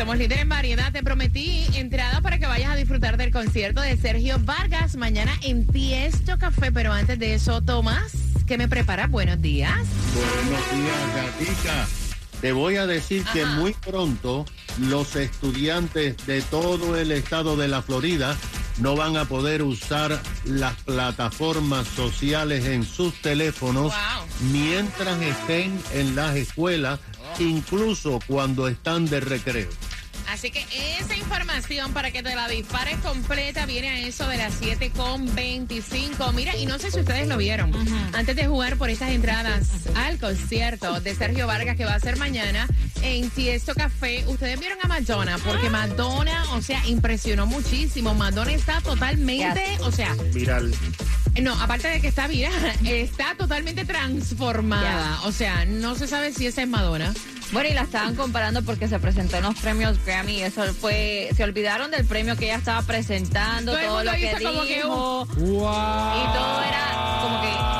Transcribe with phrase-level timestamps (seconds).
[0.00, 0.90] Somos líderes en variedad.
[0.92, 5.66] Te prometí entrada para que vayas a disfrutar del concierto de Sergio Vargas mañana en
[5.66, 6.72] Tiesto Café.
[6.72, 8.12] Pero antes de eso, Tomás,
[8.46, 9.08] ¿qué me prepara?
[9.08, 9.74] Buenos días.
[10.14, 11.86] Buenos días, gatica.
[12.40, 14.46] Te voy a decir que muy pronto
[14.78, 18.38] los estudiantes de todo el estado de la Florida
[18.78, 24.50] no van a poder usar las plataformas sociales en sus teléfonos Wow.
[24.50, 27.00] mientras estén en las escuelas,
[27.38, 29.68] incluso cuando están de recreo.
[30.30, 30.64] Así que
[31.00, 36.32] esa información para que te la dispares completa viene a eso de las 7.25.
[36.32, 37.72] Mira, y no sé si ustedes lo vieron.
[38.12, 42.16] Antes de jugar por estas entradas al concierto de Sergio Vargas que va a ser
[42.16, 42.68] mañana
[43.02, 48.14] en Tiesto Café, ustedes vieron a Madonna, porque Madonna, o sea, impresionó muchísimo.
[48.14, 50.72] Madonna está totalmente, o sea, Viral.
[51.42, 52.52] no, aparte de que está viral,
[52.84, 55.22] está totalmente transformada.
[55.24, 57.12] O sea, no se sabe si esa es Madonna.
[57.52, 60.38] Bueno, y la estaban comparando porque se presentó en los premios Grammy.
[60.38, 65.26] y Eso fue, se olvidaron del premio que ella estaba presentando, Todo lo que dijo.
[65.26, 65.36] ¡Wow!
[65.36, 67.79] Y todo era como que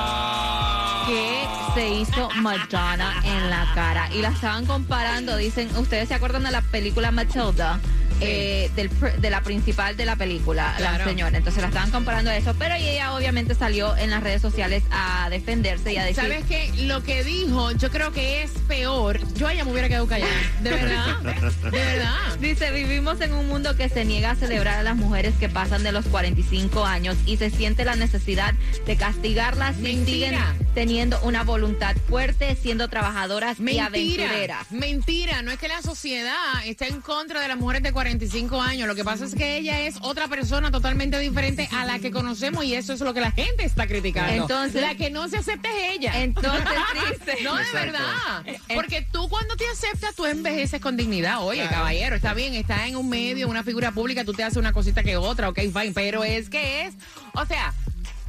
[1.81, 4.11] se hizo Madonna en la cara.
[4.15, 7.81] Y la estaban comparando, dicen, ¿ustedes se acuerdan de la película Matilda?
[8.23, 11.39] Eh, del de la principal de la película, la señora.
[11.39, 15.31] Entonces la estaban comparando a eso, pero ella obviamente salió en las redes sociales a
[15.31, 16.25] defenderse y a decir...
[16.25, 16.71] ¿Sabes qué?
[16.83, 19.19] Lo que dijo, yo creo que es peor.
[19.37, 20.31] Yo a ella me hubiera quedado callada.
[20.63, 21.19] De verdad.
[21.63, 22.37] De verdad.
[22.41, 25.83] Dice, vivimos en un mundo que se niega a celebrar a las mujeres que pasan
[25.83, 28.53] de los 45 años y se siente la necesidad
[28.85, 30.37] de castigarlas si siguen
[30.75, 31.70] teniendo una voluntad
[32.09, 34.71] fuerte, siendo trabajadoras y Mentira, aventureras.
[34.73, 36.35] mentira, no es que la sociedad
[36.65, 39.81] está en contra de las mujeres de 45 años, lo que pasa es que ella
[39.81, 43.31] es otra persona totalmente diferente a la que conocemos y eso es lo que la
[43.33, 44.33] gente está criticando.
[44.43, 46.23] Entonces- la que no se acepta es ella.
[46.23, 46.65] Entonces.
[47.43, 47.93] No, de Exacto.
[47.93, 48.57] verdad.
[48.75, 51.43] Porque tú cuando te aceptas, tú envejeces con dignidad.
[51.43, 54.73] Oye, caballero, está bien, está en un medio, una figura pública, tú te haces una
[54.73, 55.93] cosita que otra, ok, fine.
[55.95, 56.95] Pero es que es,
[57.35, 57.73] o sea,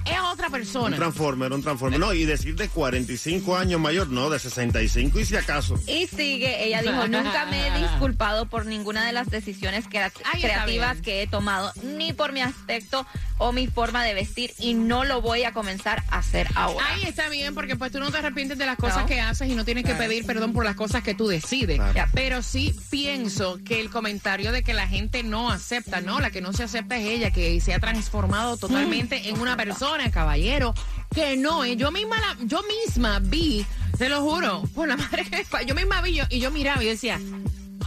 [0.05, 0.95] es otra Un persona.
[0.97, 1.99] transformer, un transformer.
[1.99, 5.79] No, y decir de 45 años mayor, no, de 65 y si acaso.
[5.87, 11.01] Y sigue, ella dijo, nunca me he disculpado por ninguna de las decisiones crea- creativas
[11.01, 13.05] que he tomado, ni por mi aspecto
[13.37, 16.85] o mi forma de vestir, y no lo voy a comenzar a hacer ahora.
[16.93, 19.05] Ahí está bien, porque pues tú no te arrepientes de las cosas No.
[19.07, 21.77] que haces y no tienes que pedir perdón por las cosas que tú decides.
[21.77, 22.11] Claro.
[22.13, 26.39] Pero sí pienso que el comentario de que la gente no acepta, no, la que
[26.41, 30.73] no se acepta es ella, que se ha transformado totalmente en una persona, caballero,
[31.13, 33.65] que no, eh, yo misma la, yo misma vi,
[33.97, 36.83] te lo juro, por la madre que me yo misma vi yo, y yo miraba
[36.83, 37.19] y decía,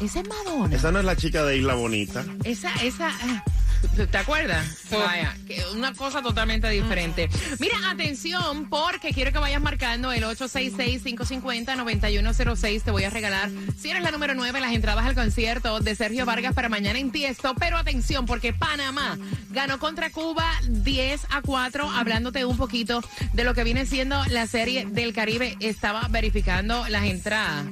[0.00, 0.76] esa es Madonna.
[0.76, 2.24] Esa no es la chica de Isla Bonita.
[2.44, 3.44] Esa, esa, ah,
[3.88, 4.66] ¿te acuerdas?
[4.90, 7.28] Vaya, que una cosa totalmente diferente.
[7.58, 12.82] Mira, atención, porque quiero que vayas marcando el 866-550-9106.
[12.82, 16.26] Te voy a regalar, si eres la número 9, las entradas al concierto de Sergio
[16.26, 17.54] Vargas para mañana en Tiesto.
[17.58, 19.16] Pero atención, porque Panamá
[19.50, 23.00] ganó contra Cuba 10 a 4, hablándote un poquito
[23.32, 25.56] de lo que viene siendo la serie del Caribe.
[25.60, 27.66] Estaba verificando las entradas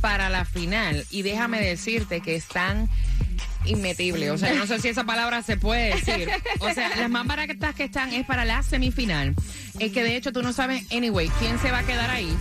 [0.00, 2.88] para la final y déjame decirte que están
[3.66, 4.30] inmetibles.
[4.30, 6.28] O sea, no sé si esa palabra se puede decir.
[6.60, 9.34] O sea, las más baratas que están es para la semifinal.
[9.78, 12.34] Es que de hecho tú no sabes, anyway, quién se va a quedar ahí.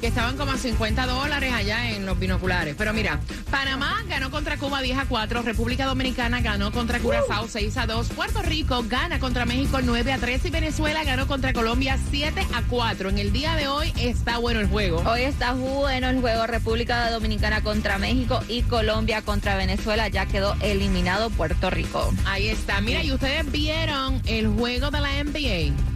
[0.00, 2.74] Que estaban como a 50 dólares allá en los binoculares.
[2.76, 3.20] Pero mira,
[3.50, 8.08] Panamá ganó contra Cuba 10 a 4, República Dominicana ganó contra Curazao 6 a 2,
[8.10, 12.62] Puerto Rico gana contra México 9 a 3 y Venezuela ganó contra Colombia 7 a
[12.62, 13.10] 4.
[13.10, 15.02] En el día de hoy está bueno el juego.
[15.06, 20.08] Hoy está bueno el juego República Dominicana contra México y Colombia contra Venezuela.
[20.08, 22.10] Ya quedó eliminado Puerto Rico.
[22.24, 22.80] Ahí está.
[22.80, 25.89] Mira, y ustedes vieron el juego de la NBA.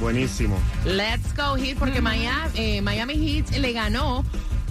[0.00, 0.56] Buenísimo.
[0.84, 4.24] Let's go Heat, porque Miami, eh, Miami Heat le ganó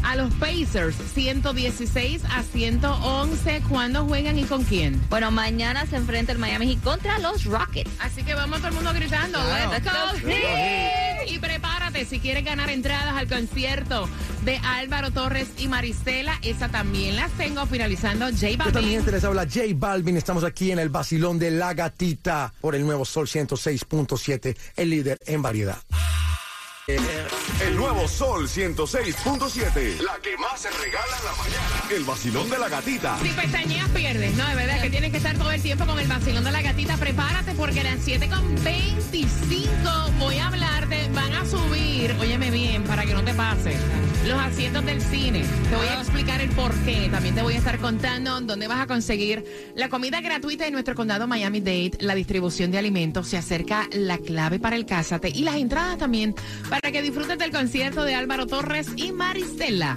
[0.08, 3.62] a los Pacers 116 a 111.
[3.68, 5.02] ¿Cuándo juegan y con quién?
[5.10, 7.92] Bueno, mañana se enfrenta el Miami Heat contra los Rockets.
[8.00, 9.38] Así que vamos todo el mundo gritando.
[9.38, 9.72] Claro.
[9.72, 11.30] Let's go Let's go Heat.
[11.30, 14.08] Y prepárate si quieres ganar entradas al concierto
[14.46, 16.40] de Álvaro Torres y Marisela.
[16.42, 18.92] Esa también las tengo finalizando J ¿Qué tal, mi Balvin.
[18.92, 19.12] gente?
[19.12, 20.16] Les habla J Balvin.
[20.16, 25.20] Estamos aquí en el Basilón de la Gatita por el nuevo Sol 106.7, el líder
[25.26, 25.78] en variedad.
[26.90, 30.00] El nuevo Sol 106.7.
[30.00, 31.84] La que más se regala en la mañana.
[31.94, 33.20] El vacilón de la gatita.
[33.22, 36.08] Si pestañeas pierdes, no, de verdad que tienes que estar todo el tiempo con el
[36.08, 36.96] vacilón de la gatita.
[36.96, 43.14] Prepárate porque a las 7.25 voy a hablarte, van a subir, óyeme bien, para que
[43.14, 43.76] no te pase,
[44.26, 45.44] los asientos del cine.
[45.70, 47.10] Te voy a explicar el por qué.
[47.12, 50.96] También te voy a estar contando dónde vas a conseguir la comida gratuita en nuestro
[50.96, 53.28] condado Miami-Dade, la distribución de alimentos.
[53.28, 56.34] Se acerca la clave para el Cásate y las entradas también
[56.70, 59.96] para que disfrutes del concierto de Álvaro Torres y Marisela.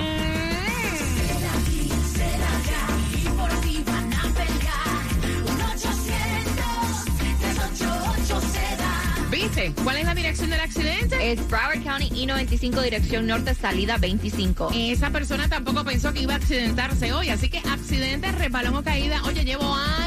[9.71, 11.31] ¿Cuál es la dirección del accidente?
[11.31, 14.71] Es Broward County I-95 dirección norte salida 25.
[14.75, 19.21] Esa persona tampoco pensó que iba a accidentarse hoy, así que accidente, resbalón o caída.
[19.23, 20.02] Oye, llevo años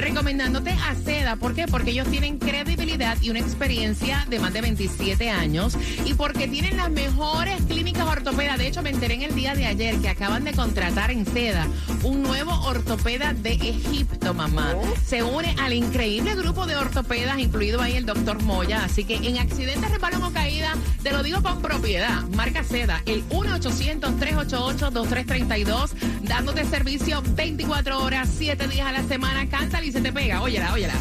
[0.00, 1.36] recomendándote a Seda.
[1.36, 1.66] ¿Por qué?
[1.66, 6.76] Porque ellos tienen credibilidad y una experiencia de más de 27 años y porque tienen
[6.76, 8.58] las mejores clínicas ortopedas.
[8.58, 11.66] De hecho, me enteré en el día de ayer que acaban de contratar en Seda
[12.02, 14.74] un nuevo ortopeda de Egipto, mamá.
[15.04, 18.84] Se une al increíble grupo de ortopedas, incluido ahí el doctor Moya.
[18.84, 22.22] Así que en accidentes, resbalón o caída, te lo digo con propiedad.
[22.34, 25.90] Marca Seda, el 1-800-388-2332,
[26.22, 29.46] dándote servicio 24 horas, 7 días a la semana.
[29.48, 30.42] Cántale se te pega.
[30.42, 30.94] Óyela, óyela.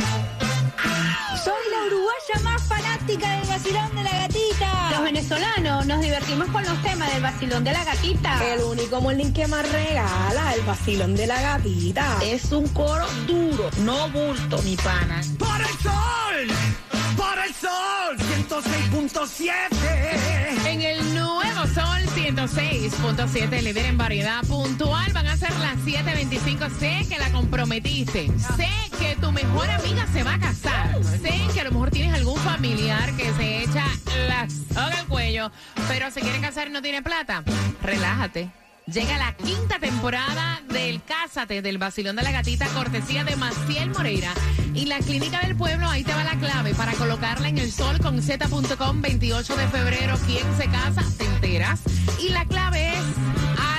[1.44, 4.90] Soy la uruguaya más fanática del vacilón de la gatita.
[4.90, 8.54] Los venezolanos nos divertimos con los temas del vacilón de la gatita.
[8.54, 12.18] El único morning que más regala el vacilón de la gatita.
[12.22, 15.20] Es un coro duro, no bulto, mi pana.
[15.38, 16.83] Por el sol.
[17.24, 20.66] Por el sol 106.7.
[20.66, 26.68] En el nuevo Sol 106.7, líder en variedad puntual, van a ser las 7.25.
[26.78, 28.30] Sé que la comprometiste.
[28.56, 31.02] Sé que tu mejor amiga se va a casar.
[31.02, 33.86] Sé que a lo mejor tienes algún familiar que se echa
[34.28, 35.50] la soga al cuello,
[35.88, 37.42] pero se quiere casar y no tiene plata.
[37.82, 38.50] Relájate.
[38.86, 44.34] Llega la quinta temporada del Cásate del Basilón de la Gatita, cortesía de Maciel Moreira.
[44.74, 47.98] Y la Clínica del Pueblo, ahí te va la clave para colocarla en el sol
[48.00, 50.16] con z.com 28 de febrero.
[50.26, 51.02] ¿Quién se casa?
[51.16, 51.80] Te enteras.
[52.20, 53.04] Y la clave es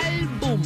[0.05, 0.61] álbum.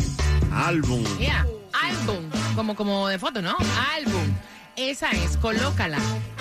[0.52, 1.04] Álbum.
[1.18, 2.30] Yeah, álbum.
[2.56, 3.58] Como, como de foto, ¿no?
[3.96, 4.36] Álbum.
[4.76, 5.98] Esa es, colócala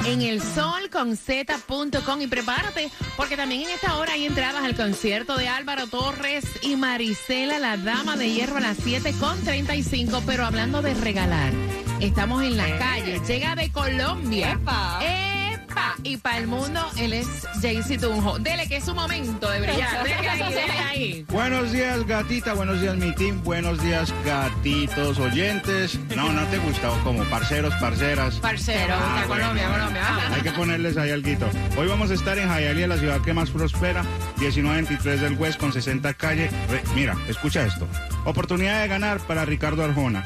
[0.06, 4.76] en el sol con z.com y prepárate porque también en esta hora hay entradas al
[4.76, 10.22] concierto de Álvaro Torres y Marisela, la dama de hierro a las 7 con 35,
[10.24, 11.52] pero hablando de regalar,
[12.00, 14.52] estamos en la calle, llega de Colombia.
[14.52, 14.98] Epa.
[15.02, 15.94] ¡Epa!
[16.02, 17.26] Y para el mundo, él es
[17.60, 18.38] Jaycee Tunjo.
[18.38, 20.02] Dele que es su momento de brillar.
[20.04, 21.24] Dele ahí, dele ahí.
[21.28, 22.54] Buenos días, gatita.
[22.54, 23.42] Buenos días, mi team.
[23.44, 25.98] Buenos días, gatitos oyentes.
[26.16, 28.36] No, no te gusta, o como parceros, parceras.
[28.36, 29.42] Parcero, Ah, bueno.
[29.42, 30.02] Colombia, Colombia.
[30.34, 31.48] Hay que ponerles ahí alguito.
[31.76, 34.02] Hoy vamos a estar en Hialeah, la ciudad que más prospera,
[34.38, 36.50] 1923 del West con 60 calle.
[36.70, 37.86] Re- mira, escucha esto.
[38.24, 40.24] Oportunidad de ganar para Ricardo Arjona.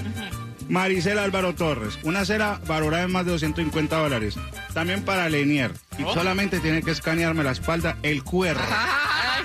[0.69, 4.37] Maricela Álvaro Torres, una cera valorada en más de 250 dólares.
[4.73, 5.73] También para Lenier.
[5.99, 8.57] Y solamente tiene que escanearme la espalda el QR.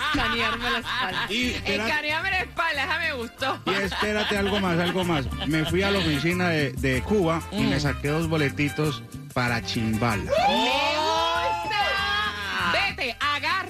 [0.10, 1.26] Ah, escanearme la espalda.
[1.30, 3.60] Y Escanearme la espalda, esa me gustó.
[3.66, 5.26] Y espérate algo más, algo más.
[5.48, 7.70] Me fui a la oficina de, de Cuba y Mm.
[7.70, 10.24] me saqué dos boletitos para Chimbala.
[10.24, 10.34] Vete,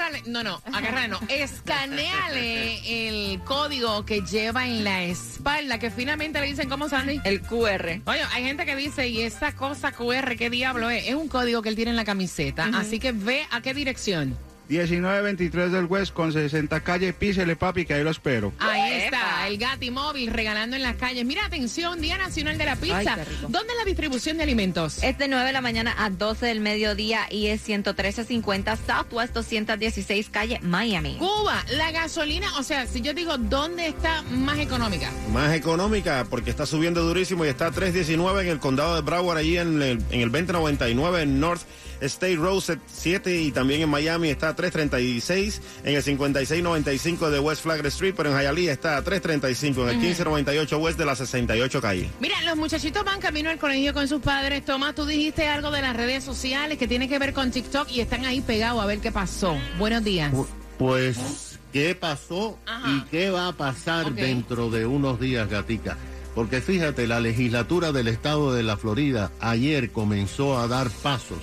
[0.08, 0.24] agárrale.
[0.30, 1.20] No, no, agárrale, no.
[1.30, 7.22] Escaneale el código que lleva en la espalda, que finalmente le dicen, ¿cómo, Sandy?
[7.24, 8.02] El QR.
[8.06, 11.08] Oye, hay gente que dice, ¿y esa cosa QR qué diablo es?
[11.08, 12.70] Es un código que él tiene en la camiseta.
[12.74, 14.38] Así que ve a qué dirección.
[14.68, 18.54] 1923 del West con 60 calle, písele papi que ahí lo espero.
[18.60, 21.26] Ahí está, el Gati Móvil regalando en las calles.
[21.26, 23.16] Mira, atención, Día Nacional de la Pizza.
[23.16, 23.26] Ay.
[23.42, 25.02] ¿Dónde es la distribución de alimentos?
[25.04, 30.30] Es de 9 de la mañana a 12 del mediodía y es 11350 Southwest 216
[30.30, 31.16] calle Miami.
[31.18, 35.12] Cuba, la gasolina, o sea, si yo digo, ¿dónde está más económica?
[35.32, 39.58] Más económica porque está subiendo durísimo y está 319 en el condado de Broward, allí
[39.58, 41.62] en el, en el 2099 en North
[42.02, 47.88] State Road 7 y también en Miami está 336 en el 5695 de West Flagler
[47.88, 52.10] Street, pero en Hialeah está a 335 en el 1598 West de la 68 calle.
[52.20, 54.66] Mira, los muchachitos van camino al colegio con sus padres.
[54.66, 58.02] Tomás, tú dijiste algo de las redes sociales que tiene que ver con TikTok y
[58.02, 59.56] están ahí pegados a ver qué pasó.
[59.78, 60.34] Buenos días.
[60.78, 62.90] Pues, ¿qué pasó Ajá.
[62.90, 65.98] y qué va a pasar dentro de unos días, Gatica?
[66.36, 71.40] Porque fíjate, la legislatura del estado de la Florida ayer comenzó a dar pasos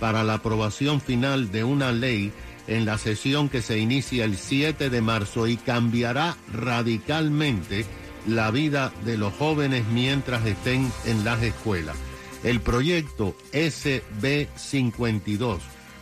[0.00, 2.32] para la aprobación final de una ley
[2.66, 7.86] en la sesión que se inicia el 7 de marzo y cambiará radicalmente
[8.26, 11.96] la vida de los jóvenes mientras estén en las escuelas.
[12.42, 15.58] El proyecto SB52,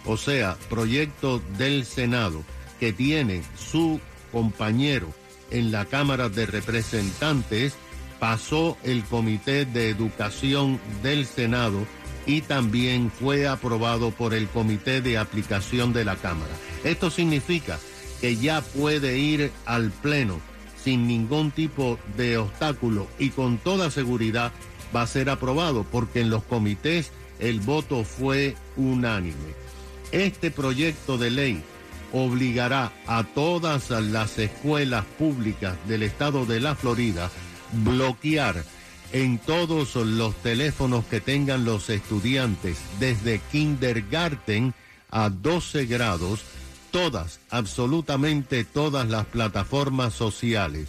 [0.07, 2.43] o sea, proyecto del Senado,
[2.81, 4.01] que tiene su
[4.33, 5.09] compañero
[5.51, 7.75] en la Cámara de Representantes,
[8.19, 11.87] pasó el Comité de Educación del Senado
[12.27, 16.53] y también fue aprobado por el Comité de Aplicación de la Cámara.
[16.85, 17.79] Esto significa
[18.21, 20.41] que ya puede ir al Pleno
[20.83, 24.53] sin ningún tipo de obstáculo y con toda seguridad
[24.95, 29.55] va a ser aprobado porque en los comités el voto fue unánime.
[30.13, 31.63] Este proyecto de ley
[32.13, 37.31] obligará a todas las escuelas públicas del estado de la Florida
[37.73, 38.65] bloquear
[39.15, 44.75] en todos los teléfonos que tengan los estudiantes desde kindergarten
[45.09, 46.41] a 12 grados
[46.91, 50.89] todas, absolutamente todas las plataformas sociales.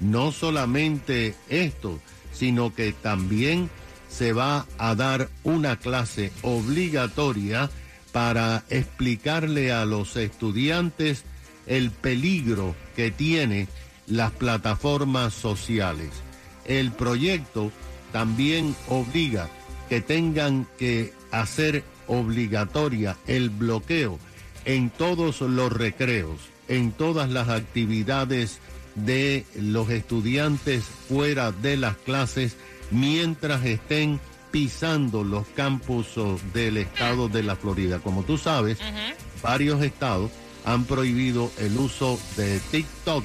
[0.00, 1.98] No solamente esto,
[2.34, 3.70] sino que también
[4.06, 7.70] se va a dar una clase obligatoria
[8.12, 11.24] para explicarle a los estudiantes
[11.66, 13.66] el peligro que tiene
[14.06, 16.10] las plataformas sociales.
[16.64, 17.72] El proyecto
[18.12, 19.48] también obliga
[19.88, 24.18] que tengan que hacer obligatoria el bloqueo
[24.64, 26.38] en todos los recreos,
[26.68, 28.58] en todas las actividades
[28.94, 32.56] de los estudiantes fuera de las clases
[32.90, 37.98] mientras estén pisando los campus oh, del estado de la Florida.
[37.98, 38.78] Como tú sabes,
[39.42, 40.30] varios estados
[40.64, 43.24] han prohibido el uso de TikTok,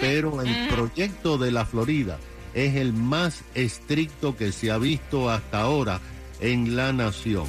[0.00, 2.18] pero el proyecto de la Florida
[2.66, 6.00] es el más estricto que se ha visto hasta ahora
[6.40, 7.46] en la nación.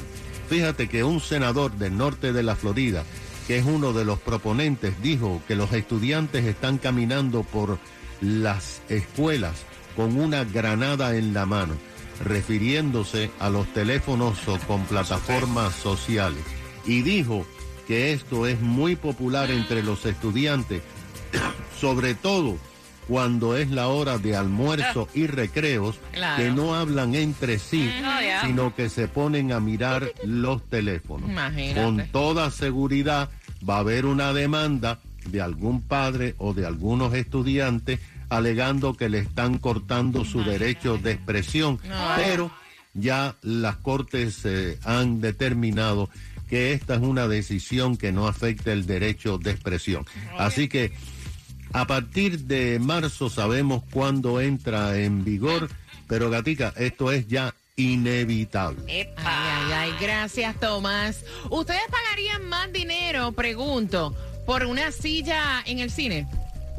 [0.48, 3.04] Fíjate que un senador del norte de la Florida,
[3.46, 7.78] que es uno de los proponentes, dijo que los estudiantes están caminando por
[8.20, 9.64] las escuelas
[9.96, 11.74] con una granada en la mano,
[12.24, 16.42] refiriéndose a los teléfonos con plataformas sociales.
[16.84, 17.46] Y dijo
[17.86, 20.82] que esto es muy popular entre los estudiantes,
[21.80, 22.56] sobre todo
[23.10, 26.40] cuando es la hora de almuerzo y recreos, Claro.
[26.40, 28.46] que no hablan entre sí, Oh, yeah.
[28.46, 31.28] sino que se ponen a mirar los teléfonos.
[31.28, 31.82] Imagínate.
[31.82, 33.28] Con toda seguridad
[33.68, 39.18] va a haber una demanda de algún padre o de algunos estudiantes alegando que le
[39.18, 41.96] están cortando su derecho de expresión, No.
[42.16, 42.50] pero
[42.94, 46.08] ya las cortes eh, han determinado
[46.48, 50.06] que esta es una decisión que no afecta el derecho de expresión.
[50.38, 50.92] Así que
[51.72, 55.68] a partir de marzo sabemos cuándo entra en vigor,
[56.08, 58.82] pero Gatica, esto es ya inevitable.
[58.88, 61.24] Ay, ay, ay, gracias, Tomás.
[61.48, 64.14] ¿Ustedes pagarían más dinero, pregunto,
[64.46, 66.26] por una silla en el cine?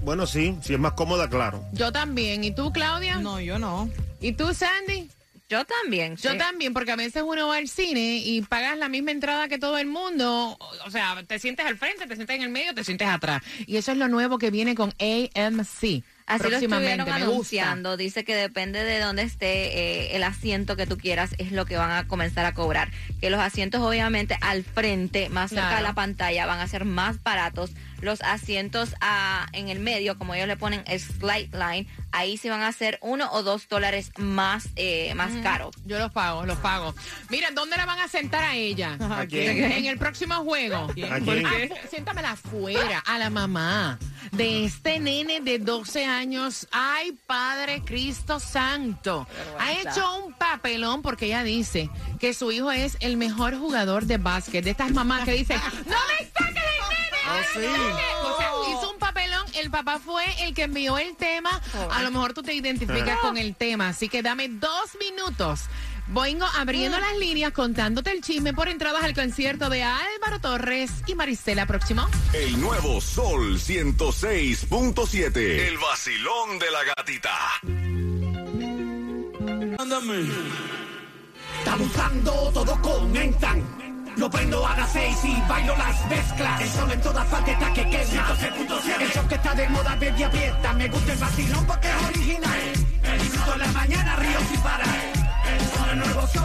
[0.04, 1.64] Bueno, sí, si es más cómoda, claro.
[1.74, 2.44] Yo también.
[2.44, 3.18] ¿Y tú, Claudia?
[3.18, 3.90] No, yo no.
[4.20, 5.10] ¿Y tú, Sandy?
[5.52, 6.16] Yo también.
[6.16, 6.38] Yo sí.
[6.38, 9.78] también, porque a veces uno va al cine y pagas la misma entrada que todo
[9.78, 10.58] el mundo.
[10.86, 13.42] O sea, te sientes al frente, te sientes en el medio, te sientes atrás.
[13.68, 16.04] Y eso es lo nuevo que viene con AMC.
[16.28, 17.16] Así lo estuvieron Me gusta.
[17.16, 17.98] anunciando.
[17.98, 21.76] Dice que depende de dónde esté eh, el asiento que tú quieras, es lo que
[21.76, 22.90] van a comenzar a cobrar.
[23.20, 25.78] Que los asientos, obviamente, al frente, más cerca Claro.
[25.78, 27.72] de la pantalla, van a ser más baratos.
[28.02, 32.62] Los asientos ah, en el medio, como ellos le ponen Slight Line, ahí sí van
[32.62, 35.76] a ser uno o dos dólares más, eh, más caros.
[35.86, 36.94] Yo los pago, los pago.
[37.30, 38.98] Mira, ¿dónde la van a sentar a ella?
[39.00, 39.64] ¿A quién?
[39.64, 40.76] En el próximo juego.
[40.78, 41.24] ¿A quién?
[41.26, 44.00] Fu- siéntamela afuera, a la mamá
[44.32, 46.68] de este nene de 12 años.
[46.72, 49.28] Ay, Padre Cristo Santo.
[49.60, 54.18] Ha hecho un papelón porque ella dice que su hijo es el mejor jugador de
[54.18, 54.64] básquet.
[54.64, 56.51] De estas mamás que dicen, no me saques
[57.32, 57.72] Ah, no me sí.
[57.72, 58.06] saques".
[58.24, 59.46] O sea, hizo un papelón.
[59.56, 61.62] El papá fue el que envió el tema.
[61.92, 63.90] A lo mejor tú te identificas con el tema.
[63.90, 65.62] Así que dame dos minutos.
[66.08, 71.16] Vengo abriendo las líneas, contándote el chisme por entradas al concierto de Álvaro Torres y
[71.16, 72.06] Marisela próximo.
[72.34, 75.38] El nuevo Sol 106.7.
[75.38, 77.32] El vacilón de la gatita.
[81.60, 83.81] Está buscando, todos comentan.
[84.18, 86.62] Lo prendo a las seis y bailo las mezclas.
[86.62, 88.36] El sol en todas partes está que quema.
[89.00, 90.74] El show que está de moda, baby aprieta.
[90.74, 92.60] Me gusta el vacilón porque es original.
[93.20, 94.88] Disfruto en la mañana, río sin parar.
[95.78, 96.44] Con el nuevo sol,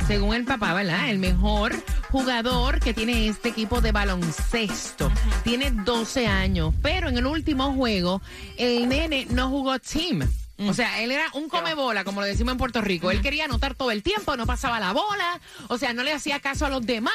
[0.06, 1.10] según el papá, ¿verdad?
[1.10, 1.72] El mejor
[2.10, 5.10] jugador que tiene este equipo de baloncesto.
[5.44, 8.20] Tiene 12 años, pero en el último juego,
[8.56, 10.28] el nene no jugó team.
[10.68, 13.10] O sea, él era un come bola, como lo decimos en Puerto Rico.
[13.10, 16.40] Él quería anotar todo el tiempo, no pasaba la bola, o sea, no le hacía
[16.40, 17.14] caso a los demás,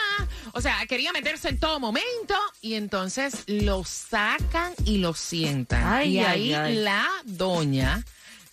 [0.54, 5.84] o sea, quería meterse en todo momento y entonces lo sacan y lo sientan.
[5.86, 6.76] Ay, y ay, ahí ay.
[6.78, 8.04] la doña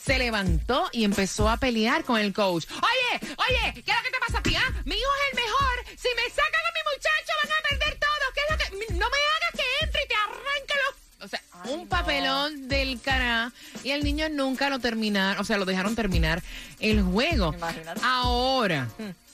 [0.05, 2.67] se levantó y empezó a pelear con el coach.
[2.71, 4.55] Oye, oye, ¿qué es lo que te pasa a ti?
[4.57, 4.83] ah?
[4.85, 5.99] Mi hijo es el mejor.
[5.99, 8.25] Si me sacan a mi muchacho van a perder todo.
[8.35, 8.95] ¿Qué es lo que?
[8.95, 11.25] No me hagas que entre y te arranque los...
[11.25, 13.53] O sea, un papelón del cara
[13.85, 16.43] y el niño nunca lo terminaron, o sea, lo dejaron terminar
[16.81, 17.55] el juego.
[18.03, 18.89] Ahora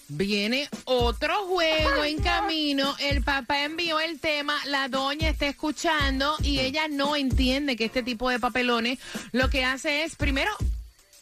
[0.08, 2.94] viene otro juego en camino.
[2.98, 8.02] El papá envió el tema, la doña está escuchando y ella no entiende que este
[8.02, 8.98] tipo de papelones
[9.32, 10.50] lo que hace es primero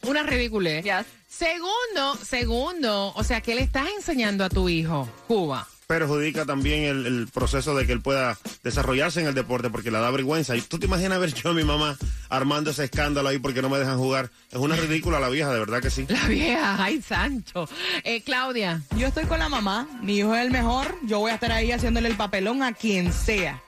[0.03, 0.85] una ridiculez.
[1.29, 5.69] Segundo, segundo, o sea, ¿qué le estás enseñando a tu hijo, Cuba?
[5.87, 9.99] Perjudica también el, el proceso de que él pueda desarrollarse en el deporte porque le
[9.99, 10.57] da vergüenza.
[10.57, 11.97] Y tú te imaginas ver yo a mi mamá
[12.29, 14.31] armando ese escándalo ahí porque no me dejan jugar.
[14.51, 16.05] Es una ridícula la vieja, de verdad que sí.
[16.09, 17.69] La vieja, ay santo.
[18.03, 18.83] Eh, Claudia.
[18.97, 21.71] Yo estoy con la mamá, mi hijo es el mejor, yo voy a estar ahí
[21.71, 23.63] haciéndole el papelón a quien sea.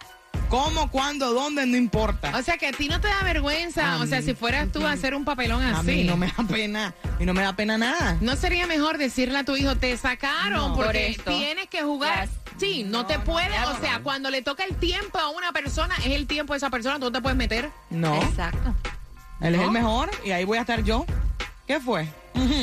[0.48, 1.66] ¿Cómo, cuándo, dónde?
[1.66, 2.32] No importa.
[2.37, 4.72] O sea que a ti no te da vergüenza, A o sea, mí- si fueras
[4.72, 5.87] tú a hacer un papelón A así.
[5.90, 8.16] mí no me da pena, y no me da pena nada.
[8.20, 10.74] ¿No sería mejor decirle a tu hijo, te sacaron No.
[10.74, 11.30] porque Por esto.
[11.37, 12.28] tienes que jugar?
[12.58, 16.06] Sí, no, te puedes, o sea, cuando le toca el tiempo a una persona, es
[16.12, 17.70] el tiempo de esa persona, tú no te puedes meter.
[17.90, 18.74] No, Exacto.
[19.40, 21.04] él es el mejor y ahí voy a estar yo.
[21.66, 22.08] ¿Qué fue?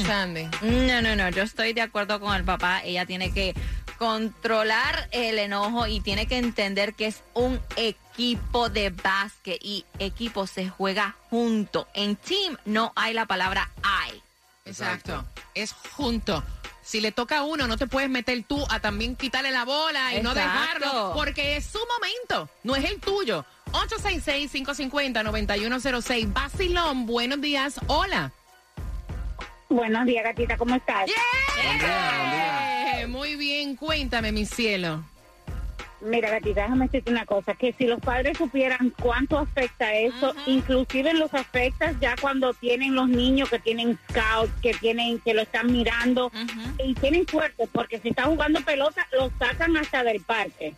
[0.07, 0.47] Sandy.
[0.61, 2.81] No, no, no, yo estoy de acuerdo con el papá.
[2.83, 3.53] Ella tiene que
[3.97, 10.47] controlar el enojo y tiene que entender que es un equipo de básquet y equipo
[10.47, 11.88] se juega junto.
[11.93, 14.21] En team no hay la palabra I.
[14.65, 15.25] Exacto.
[15.53, 16.41] Es junto.
[16.84, 20.13] Si le toca a uno, no te puedes meter tú a también quitarle la bola
[20.13, 23.43] y no dejarlo, porque es su momento, no es el tuyo.
[23.71, 26.31] 866-550-9106.
[26.31, 27.81] Basilón, buenos días.
[27.88, 28.31] Hola.
[29.67, 31.10] Buenos días, gatita, ¿cómo estás?
[33.05, 35.03] Eh, Muy bien, cuéntame, mi cielo.
[36.01, 41.13] Mira, gatita, déjame decirte una cosa, que si los padres supieran cuánto afecta eso, inclusive
[41.13, 45.71] los afecta ya cuando tienen los niños que tienen scouts, que tienen, que lo están
[45.71, 46.31] mirando,
[46.83, 50.75] y tienen suerte, porque si está jugando pelota, lo sacan hasta del parque.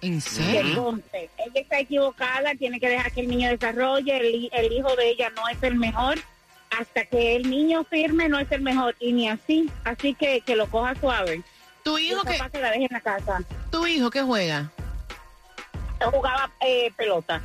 [0.00, 4.72] ¿En Que conste, ella está equivocada, tiene que dejar que el niño desarrolle, el, el
[4.72, 6.18] hijo de ella no es el mejor,
[6.78, 10.56] hasta que el niño firme no es el mejor, y ni así, así que que
[10.56, 11.42] lo coja suave.
[11.84, 12.38] Tu hijo que...
[12.50, 13.42] que la deje en la casa.
[13.70, 14.70] ¿Tu hijo qué juega?
[16.00, 17.40] Jugaba eh, pelota.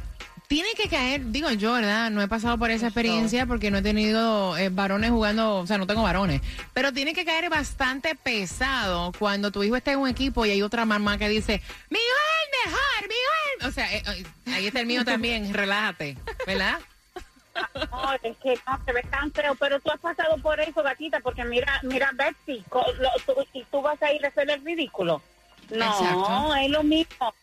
[0.48, 2.10] Tiene que caer, digo yo, ¿verdad?
[2.10, 5.78] No he pasado por esa experiencia porque no he tenido eh, varones jugando, o sea,
[5.78, 6.42] no tengo varones.
[6.74, 10.62] Pero tiene que caer bastante pesado cuando tu hijo está en un equipo y hay
[10.62, 13.68] otra mamá que dice, mi hijo es el mejor, mi hijo es el-".
[13.68, 16.80] O sea, eh, eh, ahí está el mío también, relájate, ¿verdad?
[17.92, 21.20] No, es que no se ve tan feo, pero tú has pasado por eso, gatita,
[21.22, 24.64] porque mira, mira, Betsy, co- lo- tú- y tú vas a ir a hacer el
[24.64, 25.22] ridículo.
[25.70, 26.56] No, Exacto.
[26.56, 27.34] es lo mismo,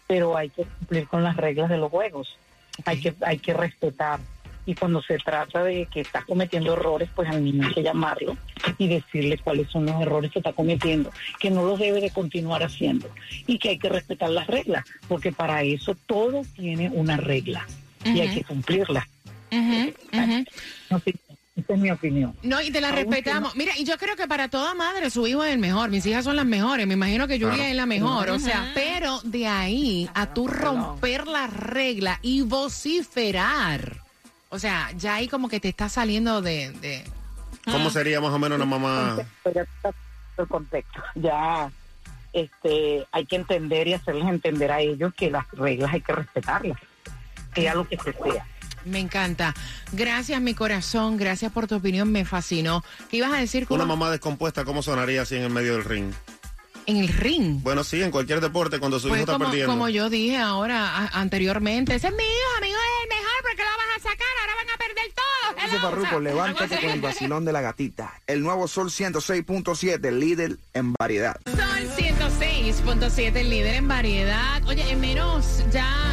[0.06, 2.36] pero hay que cumplir con las reglas de los juegos.
[2.84, 4.20] Hay que hay que respetar.
[4.66, 8.36] Y cuando se trata de que está cometiendo errores, pues al niño hay que llamarlo
[8.76, 11.10] y decirle cuáles son los errores que está cometiendo,
[11.40, 13.08] que no los debe de continuar haciendo
[13.46, 17.66] y que hay que respetar las reglas, porque para eso todo tiene una regla
[18.04, 19.08] y hay que cumplirla.
[19.50, 19.94] Ujú.
[20.90, 21.14] No sé,
[21.58, 22.34] esa es mi opinión.
[22.42, 23.56] No, y te la Aún respetamos.
[23.56, 25.90] Mira, y yo creo que para toda madre su hijo es el mejor.
[25.90, 26.86] Mis hijas son las mejores.
[26.86, 27.70] Me imagino que Julia Claro.
[27.70, 28.30] es la mejor.
[28.30, 33.96] O sea, pero de ahí a tú romper la regla y vociferar.
[34.50, 36.70] O sea, ya ahí como que te está saliendo de...
[36.72, 37.04] de-
[37.64, 39.18] ¿Cómo sería más o menos una mamá?
[39.44, 39.90] Pero ya está
[40.38, 41.02] el contexto.
[41.16, 41.70] Ya
[42.32, 46.78] este, hay que entender y hacerles entender a ellos que las reglas hay que respetarlas,
[47.54, 48.46] sea lo que se sea.
[48.88, 49.54] Me encanta.
[49.92, 51.16] Gracias, mi corazón.
[51.16, 52.10] Gracias por tu opinión.
[52.10, 52.84] Me fascinó.
[53.10, 53.76] ¿Qué ibas a decir, Cuba?
[53.76, 56.12] Una mamá descompuesta, ¿cómo sonaría así en el medio del ring?
[56.86, 57.60] En el ring.
[57.62, 59.70] Bueno, sí, en cualquier deporte, cuando su Pues hijo está como, perdiendo.
[59.70, 63.34] como yo dije ahora a- anteriormente, ese es mi hijo, mi hijo es el mejor
[63.42, 65.66] porque lo vas a sacar, ahora van a perder todo.
[65.66, 68.14] José Farruko, levántate con el vacilón de la gatita.
[68.26, 71.36] El nuevo Sol 106.7, líder en variedad.
[71.44, 74.62] Sol 106.7, el líder en variedad.
[74.66, 76.07] Oye, en menos ya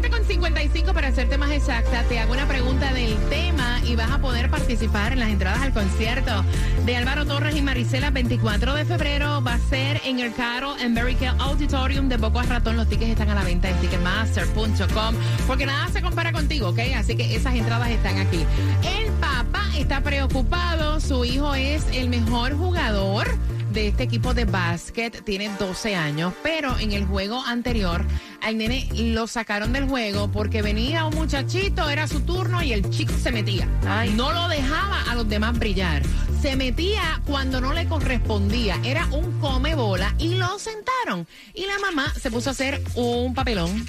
[0.00, 4.48] 7.55 para hacerte más exacta, te hago una pregunta del tema y vas a poder
[4.48, 6.42] participar en las entradas al concierto
[6.86, 9.42] de Álvaro Torres y Marisela 24 de febrero.
[9.42, 12.78] Va a ser en el Caro en Care Auditorium de Boca Ratón.
[12.78, 15.14] Los tickets están a la venta en ticketmaster.com
[15.46, 16.78] porque nada se compara contigo, ¿ok?
[16.96, 18.46] Así que esas entradas están aquí.
[18.82, 23.28] El papá está preocupado, su hijo es el mejor jugador
[23.72, 28.04] de este equipo de básquet, tiene 12 años, pero en el juego anterior
[28.42, 32.88] al nene lo sacaron del juego porque venía un muchachito, era su turno y el
[32.90, 33.66] chico se metía.
[34.14, 36.02] No lo dejaba a los demás brillar.
[36.40, 38.78] Se metía cuando no le correspondía.
[38.82, 41.26] Era un come bola y lo sentaron.
[41.54, 43.86] Y la mamá se puso a hacer un papelón.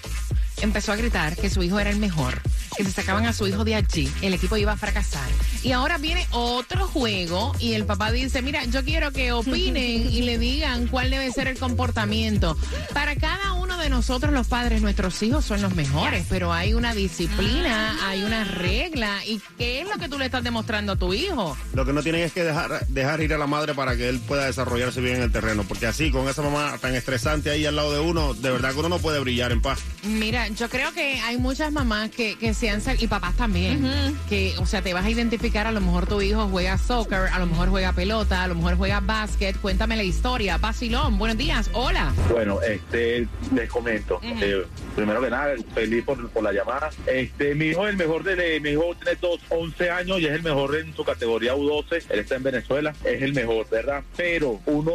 [0.61, 2.41] Empezó a gritar que su hijo era el mejor,
[2.75, 5.29] que se sacaban a su hijo de allí, el equipo iba a fracasar.
[5.63, 10.21] Y ahora viene otro juego y el papá dice, mira, yo quiero que opinen y
[10.21, 12.57] le digan cuál debe ser el comportamiento.
[12.93, 16.93] Para cada uno de nosotros los padres, nuestros hijos son los mejores, pero hay una
[16.93, 19.25] disciplina, hay una regla.
[19.25, 21.57] ¿Y qué es lo que tú le estás demostrando a tu hijo?
[21.73, 24.19] Lo que no tienen es que dejar, dejar ir a la madre para que él
[24.19, 25.63] pueda desarrollarse bien en el terreno.
[25.67, 28.79] Porque así, con esa mamá tan estresante ahí al lado de uno, de verdad que
[28.79, 29.79] uno no puede brillar en paz.
[30.03, 33.83] Mira, yo creo que hay muchas mamás que, que y papás también,
[34.29, 37.39] que, o sea, te vas a identificar, a lo mejor tu hijo juega soccer, a
[37.39, 40.59] lo mejor juega pelota, a lo mejor juega básquet, cuéntame la historia.
[40.59, 42.13] Basilón, buenos días, hola.
[42.29, 44.19] Bueno, este, les comento.
[44.21, 44.63] Eh,
[44.95, 46.91] primero que nada, feliz por, por la llamada.
[47.07, 50.33] Este, mi hijo es el mejor de, mi hijo tiene dos, 11 años y es
[50.33, 52.05] el mejor en su categoría U12.
[52.09, 54.03] Él está en Venezuela, es el mejor, ¿verdad?
[54.15, 54.93] Pero uno,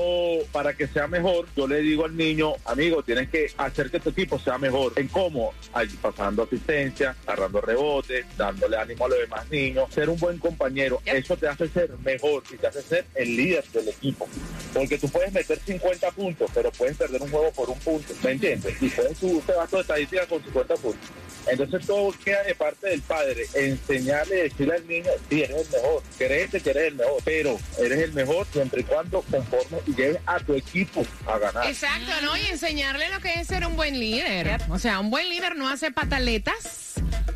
[0.53, 4.11] para que sea mejor, yo le digo al niño, amigo, tienes que hacer que tu
[4.11, 4.93] equipo sea mejor.
[4.95, 5.53] ¿En cómo?
[5.73, 11.01] Ahí, pasando asistencia, agarrando rebotes, dándole ánimo a los demás niños, ser un buen compañero.
[11.05, 14.29] Eso te hace ser mejor y te hace ser el líder del equipo.
[14.73, 18.33] Porque tú puedes meter 50 puntos, pero puedes perder un juego por un punto, ¿me
[18.33, 18.81] entiendes?
[18.81, 21.11] Y puedes subir este vato de estadística con 50 puntos.
[21.47, 26.03] Entonces todo queda de parte del padre, enseñarle, decirle al niño, sí, eres el mejor,
[26.19, 30.19] créete que eres el mejor, pero eres el mejor siempre y cuando conforme y lleves
[30.27, 31.67] a tu equipo a ganar.
[31.69, 32.37] Exacto, ¿no?
[32.37, 34.61] Y enseñarle lo que es ser un buen líder.
[34.71, 36.86] O sea, un buen líder no hace pataletas.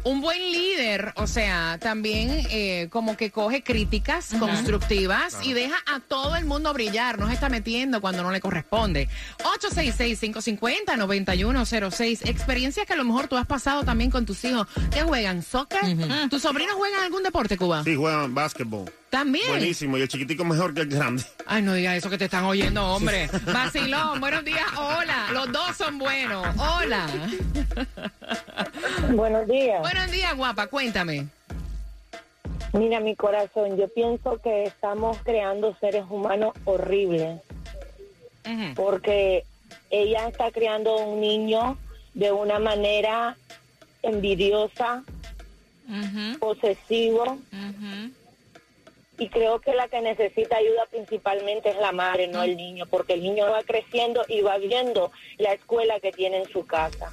[0.04, 6.00] Un buen líder, o sea, también eh, como que coge críticas constructivas y deja a
[6.00, 9.08] todo el mundo brillar, no se está metiendo cuando no le corresponde.
[9.38, 12.28] 866-550-9106.
[12.28, 14.66] Experiencias que a lo mejor tú has pasado también con tus hijos.
[14.90, 15.42] ¿Qué juegan?
[15.42, 15.80] ¿Soccer?
[16.30, 17.84] ¿Tus sobrinos juegan algún deporte, Cuba?
[17.84, 18.90] Sí, juegan básquetbol.
[19.10, 19.48] También.
[19.48, 19.98] Buenísimo.
[19.98, 21.24] Y el chiquitico mejor que el grande.
[21.44, 23.28] Ay, no diga eso que te están oyendo, hombre.
[23.52, 25.26] Vacilón, buenos días, hola.
[25.32, 26.46] Los dos son buenos.
[26.56, 27.06] Hola.
[29.10, 29.80] Buenos días.
[29.80, 31.26] Buenos días, guapa, cuéntame.
[32.72, 37.40] Mira, mi corazón, yo pienso que estamos creando seres humanos horribles.
[38.76, 39.44] Porque
[39.90, 41.76] ella está creando un niño
[42.14, 43.36] de una manera
[44.02, 45.02] envidiosa,
[46.38, 47.38] posesivo.
[49.20, 53.12] Y creo que la que necesita ayuda principalmente es la madre, no el niño, porque
[53.12, 57.12] el niño va creciendo y va viendo la escuela que tiene en su casa.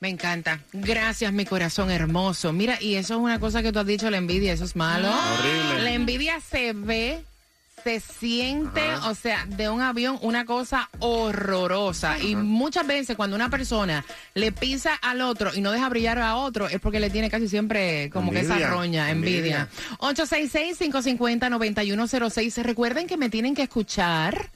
[0.00, 0.60] Me encanta.
[0.72, 2.52] Gracias, mi corazón hermoso.
[2.52, 5.08] Mira, y eso es una cosa que tú has dicho, la envidia, eso es malo.
[5.08, 5.82] Horrible.
[5.82, 7.24] La envidia se ve,
[7.84, 9.10] se siente, Ajá.
[9.10, 12.18] o sea, de un avión una cosa horrorosa.
[12.18, 16.36] Y muchas veces cuando una persona le pisa al otro y no deja brillar a
[16.36, 18.66] otro, es porque le tiene casi siempre como que Envidia.
[18.66, 19.68] esa roña, envidia.
[19.98, 22.62] 866-550-9106.
[22.62, 24.50] Recuerden que me tienen que escuchar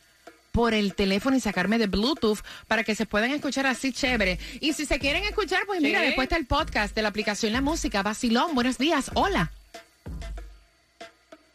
[0.52, 4.38] por el teléfono y sacarme de Bluetooth para que se puedan escuchar así chévere.
[4.60, 6.06] Y si se quieren escuchar, pues mira, Sí.
[6.06, 8.02] después está el podcast de la aplicación La Música.
[8.02, 9.10] Vacilón, buenos días.
[9.14, 9.52] Hola.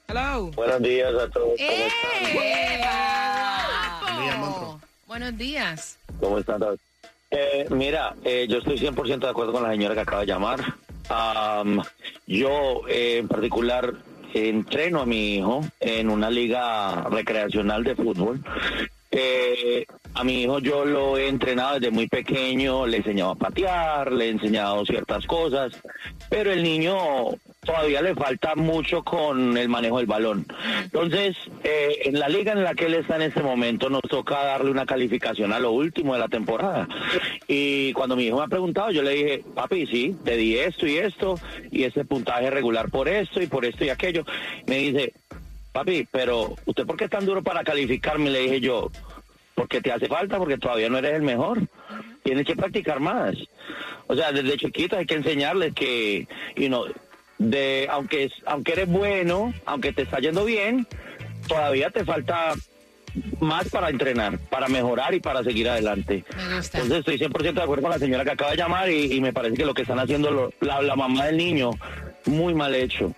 [0.07, 0.51] Hello.
[0.55, 1.59] Buenos días a todos.
[1.59, 1.87] ¡Eh!
[2.33, 4.37] Guapo!
[4.37, 4.81] monstruo.
[5.07, 5.97] Buenos días.
[6.19, 6.79] ¿Cómo están todos?
[7.31, 10.59] Eh, mira, eh, yo estoy 100% de acuerdo con la señora que acaba de llamar.
[11.09, 11.81] Am,
[12.27, 13.93] yo, eh, en particular,
[14.33, 18.39] entreno a mi hijo en una liga recreacional de fútbol.
[19.11, 19.85] Eh,
[20.15, 24.11] a mi hijo yo lo he entrenado desde muy pequeño, le he enseñado a patear,
[24.11, 25.73] le he enseñado ciertas cosas,
[26.29, 26.95] pero el niño
[27.63, 30.45] todavía le falta mucho con el manejo del balón.
[30.83, 34.43] Entonces, eh, en la liga en la que él está en este momento, nos toca
[34.43, 36.87] darle una calificación a lo último de la temporada.
[37.47, 40.87] Y cuando mi hijo me ha preguntado, yo le dije, papi, sí, te di esto
[40.87, 41.39] y esto,
[41.71, 44.25] y ese puntaje regular por esto y por esto y aquello.
[44.67, 45.13] Me dice,
[45.71, 48.29] papi, pero ¿usted por qué es tan duro para calificarme?
[48.29, 48.89] Le dije yo,
[49.55, 51.61] porque te hace falta, porque todavía no eres el mejor.
[52.23, 53.35] Tienes que practicar más.
[54.07, 56.85] O sea, desde chiquito hay que enseñarles que, you know,
[57.49, 60.87] de, aunque, aunque eres bueno, aunque te está yendo bien,
[61.47, 62.53] todavía te falta
[63.39, 66.23] más para entrenar, para mejorar y para seguir adelante.
[66.35, 66.79] Me gusta.
[66.79, 69.31] Entonces estoy 100% de acuerdo con la señora que acaba de llamar y, y me
[69.33, 71.71] parece que lo que están haciendo lo- la, la mamá del niño,
[72.25, 73.13] muy mal hecho.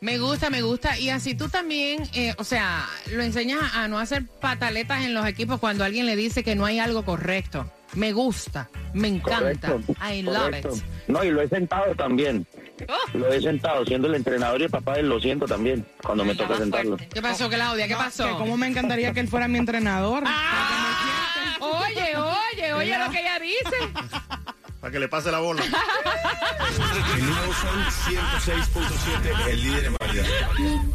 [0.00, 0.98] Me gusta, me gusta.
[0.98, 5.26] Y así tú también, eh, o sea, lo enseñas a no hacer pataletas en los
[5.26, 7.70] equipos cuando alguien le dice que no hay algo correcto.
[7.94, 9.68] Me gusta, me encanta.
[9.68, 10.76] Correcto, I love correcto.
[10.76, 10.82] it.
[11.08, 12.46] No, y lo he sentado también.
[13.14, 16.56] Lo he sentado, siendo el entrenador y el papá lo siento también, cuando me toca
[16.58, 16.96] sentarlo.
[16.96, 17.86] ¿Qué pasó, Claudia?
[17.88, 18.26] ¿Qué No, pasó?
[18.26, 20.22] que cómo me encantaría que él fuera mi entrenador.
[20.26, 23.76] Ah, oye, oye, oye lo que ella dice.
[24.80, 25.62] Para que le pase la bola.
[25.64, 30.26] El nuevo Sol 106.7, el líder en variedad.
[30.58, 30.92] Mi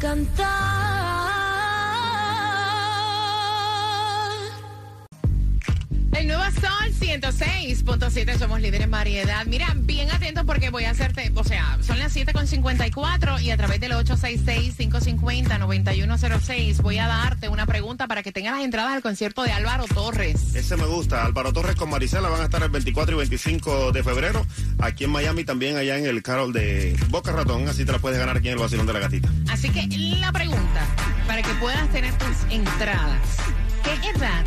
[6.22, 9.44] El nuevo Sol 106.7, somos líderes en variedad.
[9.46, 13.80] Mira, bien atentos porque voy a hacerte, o sea, son las 7.54 y a través
[13.80, 19.50] del 866-550-9106 voy a darte una pregunta para que tengas las entradas al concierto de
[19.50, 20.54] Álvaro Torres.
[20.54, 21.24] Ese me gusta.
[21.24, 24.46] Álvaro Torres con Marisela van a estar el 24 y 25 de febrero.
[24.78, 27.66] Aquí en Miami, también allá en el Carol de Boca Ratón.
[27.66, 29.28] Así te la puedes ganar aquí en el Vacilón de la Gatita.
[29.50, 29.88] Así que
[30.20, 30.86] la pregunta,
[31.26, 33.38] para que puedas tener tus entradas,
[33.82, 34.44] ¿qué edad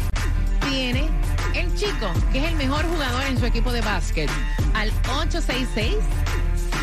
[0.70, 1.10] tiene
[1.56, 4.30] el chico que es el mejor jugador en su equipo de básquet?
[4.74, 4.90] Al
[5.20, 5.96] 866